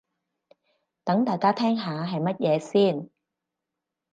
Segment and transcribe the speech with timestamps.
[1.03, 3.11] 等大家聽下係乜嘢先